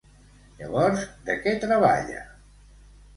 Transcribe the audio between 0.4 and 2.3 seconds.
Llavors, de què treballà?